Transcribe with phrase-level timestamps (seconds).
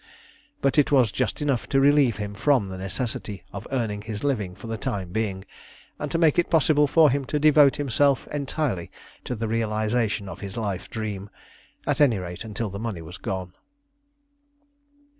[0.61, 4.55] But it was just enough to relieve him from the necessity of earning his living
[4.55, 5.45] for the time being,
[5.99, 8.89] and to make it possible for him to devote himself entirely
[9.25, 11.29] to the realisation of his life dream
[11.85, 13.53] at any rate until the money was gone.